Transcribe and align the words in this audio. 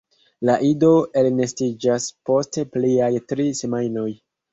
La 0.49 0.53
ido 0.67 0.87
elnestiĝas 1.21 2.07
post 2.29 2.57
pliaj 2.77 3.11
tri 3.33 3.47
semajnoj. 3.61 4.09